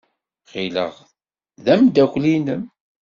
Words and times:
Ɣileɣ 0.51 0.93
d 1.63 1.65
ameddakel-nnem. 1.73 2.63